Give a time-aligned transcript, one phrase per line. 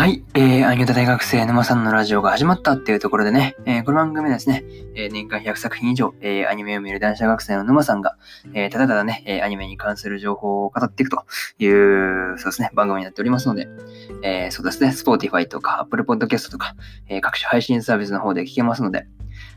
[0.00, 0.24] はい。
[0.32, 4.64] えー、アニュタ大学生沼さんのラジオが始まったっていうところでね、えー、この番組ですね、
[4.94, 8.16] えー、年間100作品以上、えー、アニメを見る男子学生の沼さんが、
[8.54, 11.26] えー、ただただね、えー、アニメに関する情報を語っていくと
[11.58, 13.68] いう、そうですね、番組になっておりますので、
[14.22, 19.06] えー、そうですね、Spotify とか Apple Podcast とか、えー、各種配信サービスの方で聞けますので、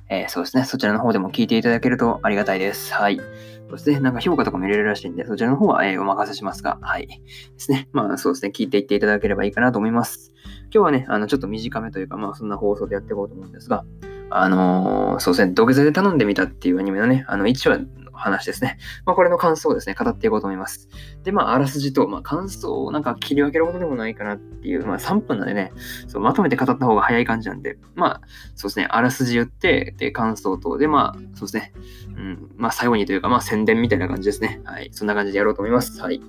[0.09, 2.94] えー、そうですね、そちらの方でも聞いていただけるとありがたいです。
[2.94, 3.21] はい。
[3.70, 4.00] そして。
[4.00, 7.08] なんか評価とかも入れるらしいんで、そちらの方は、えー、お任せしますが、はい。
[7.08, 7.20] で
[7.58, 7.90] すね。
[7.91, 8.52] まあそうですね。
[8.54, 10.34] 聞いていっていただければいいかなと思います。
[10.73, 13.85] 今日はね、あの、ちょっと短めというか、まあそんな放送でやっていこうと思うんですが、
[14.30, 15.54] あのー、そうですね。
[15.54, 17.80] 土下座で頼んでみたっていうアニメのね、あの、1話
[18.13, 18.77] 話ですね。
[19.05, 20.88] まあ、これの感想をですね、語っていこうと思います。
[21.23, 25.71] で、まあ、あらすじと、まあ、感想をなんか切り分けることでもないかなっていう、まあ、3分なんでね、
[26.08, 28.21] そうまとめて語った方が早い感じなんで、まあ、
[28.55, 31.73] そうですね、あらすじ言って、で、感想と、で、まあ、そうですね、
[32.16, 34.62] うん、まあ、最後にというか、まあ、宣伝みたいな感じですね。
[34.63, 34.90] はい。
[34.91, 36.02] そんな感じでやろうと思います。
[36.02, 36.21] はい。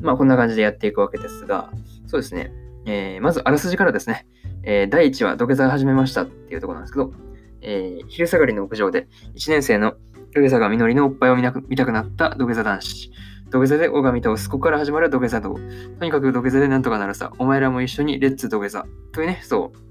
[0.00, 1.70] まあ、こんな感じでやっていくわけですが、
[2.06, 2.52] そうですね、
[2.86, 4.26] えー、まず、あらすじからですね、
[4.62, 7.12] えー、第1話、土下座始めましたっていうところなんですけど、
[7.60, 9.94] えー、昼下がりの屋上で1年生の
[10.34, 13.12] 土下座が実りのおっぱいを見なく見たくなった土下座男子。
[13.50, 14.50] 土下座で拝み倒す。
[14.50, 15.54] ここから始まる土下座道。
[15.54, 17.32] とにかく土下座でなんとかなるさ。
[17.38, 18.86] お前らも一緒にレッツ土下座。
[19.12, 19.84] というね、そう。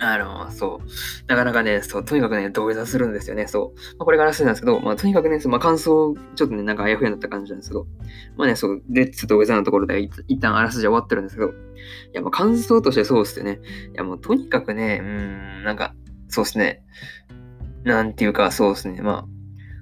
[0.00, 0.86] あの、そう。
[1.26, 3.48] なかなかね、そう、とにかくね、土下座するんですよね。
[3.48, 3.80] そう。
[3.98, 7.86] まあ、これがらしいなんですけど、まあ、とにかくね、そまあ、感想、ちょっとね、なんかあやふやになった感じなんですけど、
[8.36, 11.52] まあね、そう、レッツ土下座のところで一旦あらすじ終わってるんですけど、い
[12.12, 13.60] や、もう感想としてそうっすよね。
[13.92, 15.94] いや、もうとにかくね、うん、なんか、
[16.28, 16.84] そうっすね。
[17.82, 19.00] なんていうか、そうっすね。
[19.02, 19.37] まあ、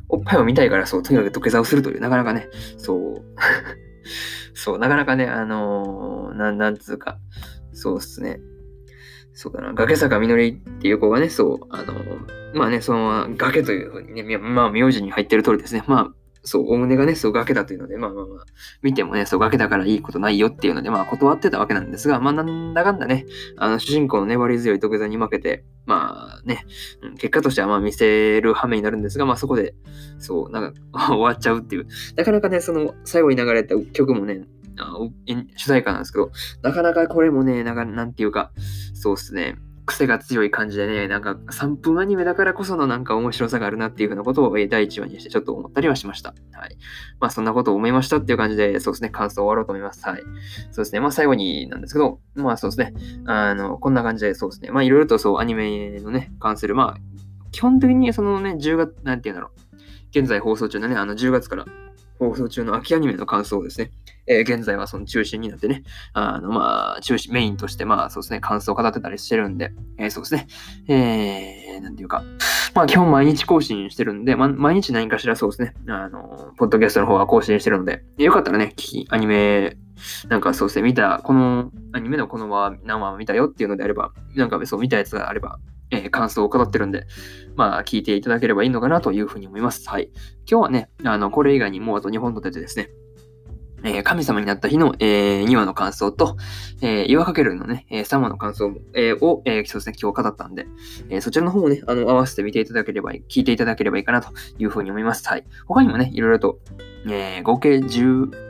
[0.08, 3.24] おっぱいを見たいから、そう、とにかく土下座をするという、なかなかね、そう、
[4.54, 7.18] そう、なかなかね、あのー、なん、なんつうか、
[7.72, 8.40] そうっすね。
[9.32, 15.84] そうだな、崖坂みのりっていう子がね、そう、あのー、まあね、その、崖というふうにね、まあ、名字に入ってる通りですね。
[15.86, 18.44] まあ、そう、お胸がね、そう、崖だというので、まあまあまあ、
[18.80, 23.26] 見てもね、そう、崖だからいいことないよっていうので、まあ、断ってたわけなんですが、まあ、なんだかんだね、
[23.56, 26.64] あの、主人公の粘り強い土下座に負けて、まあね、
[27.18, 29.74] 結果としてはまあ見せる羽目になるんですが、まあそこで、
[30.18, 30.80] そう、なんか
[31.14, 31.86] 終わっちゃうっていう。
[32.16, 34.46] なかなかね、その、最後に流れた曲もね、
[34.78, 34.94] あ
[35.56, 36.30] 主題歌なんですけど、
[36.62, 38.52] なかなかこれもね、なんか、なんていうか、
[38.94, 39.56] そうっすね、
[39.86, 46.34] 癖が強い感じでね、なんか3分アニメだからこそのなんか面白さがあるなっていうふうなことを第1話にしてちょっと思ったりはしました。
[46.52, 46.76] はい。
[47.20, 50.04] まあそんなことを思いましたっていう感じで、そうですね、感想を終わろうと思います。
[50.04, 50.22] はい。
[50.72, 52.94] そうですね、まあ最後になんですけど、まあそうですね、
[53.26, 57.00] あの、こんな感じでそうですね、まあいろいろとそうアニメのね、関する、まあ
[57.52, 59.60] 基本的にそのね、10月、なんていうんだろう、
[60.10, 61.64] 現在放送中のね、あの10月から
[62.18, 63.92] 放送中の秋アニメの感想をですね、
[64.26, 65.82] えー、現在はその中心になってね、
[66.12, 70.46] あの、まあ、中心、メインとして、まあ、そうですね、感想を語ってたりしてるんで、えー、そうですね、
[70.88, 72.22] えー、なんていうか、
[72.74, 79.76] まあ、基本毎日更新してるんで、ま、毎日何かしらそうですね、あの、ポッドキャストの方は更新してるので、よかったらね、聞き、アニメ、
[80.28, 85.58] なんかそうですね、見た、このアニメのこの話何話見たよっていうのであれば、なんかそう見たやつがあれば、
[85.90, 87.06] えー、感想を語ってるんで、
[87.54, 89.88] まあ、聞いていただければいいのかなというふうに思います。
[89.88, 90.10] はい。
[90.50, 92.90] 今日はね、あの、これ以外にもうあと2本立ててですね、
[93.84, 96.36] えー、神様になった日の、えー、2話の感想と、
[96.80, 100.66] えー、岩かけるのね、えー、3話の感想えー、を、えー、そうですね、今日語ったんで、
[101.08, 105.26] えー、そちらの方をね、あの、合わせて見ていただければ、聞いていただければいいかなというふうに思います。
[105.28, 105.44] はい。
[105.66, 106.58] 他にもね、いろいろと、
[107.08, 108.46] えー、合計10、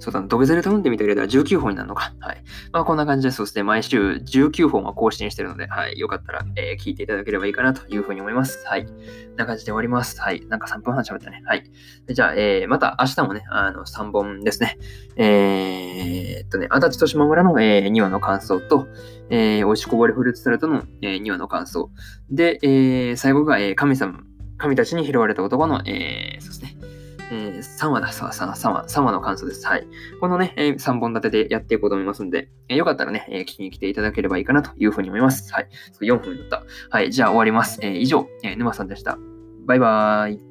[0.00, 2.14] そうだな、土下座で頼んでみたければ19本になるのか。
[2.20, 2.42] はい。
[2.72, 5.98] まあ、こんな感じで、そうですね、毎週19本は更新してるので、はい。
[5.98, 8.66] よかったら、えー、聞いていただければいいかなというふうに思います。
[8.66, 8.86] はい。
[8.86, 10.20] こんな感じで終わります。
[10.20, 10.44] はい。
[10.46, 11.42] なんか3分半喋ったね。
[11.44, 11.64] はい。
[12.08, 14.78] じゃあ、えー、また明日もね、あの、3本ですね。
[15.16, 18.88] えー、っとね、足立と島村の、えー、2話の感想と、
[19.28, 21.90] えー、おいしこぼれフルーツタルトの、えー、2話の感想。
[22.30, 24.20] で、えー、最後が、えー、神様、
[24.56, 26.79] 神たちに拾われた男の、えー、そうですね。
[27.30, 29.66] えー、3話だ、3話、3話、3話の感想です。
[29.66, 29.86] はい。
[30.20, 35.52] このね、えー、3本立てでやっていこうと思いますんで、えー、よかったらね、えー、聞きに来ていただければいいかなというふうに思います。
[35.52, 35.68] はい。
[36.00, 36.64] 4分だった。
[36.90, 37.10] はい。
[37.12, 37.78] じゃあ終わります。
[37.82, 39.18] えー、以上、えー、沼さんでした。
[39.66, 40.49] バイバーイ。